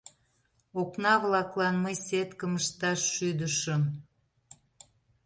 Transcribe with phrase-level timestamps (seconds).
[0.81, 3.81] Окна-влаклан мый сеткым ышташ шӱдышым.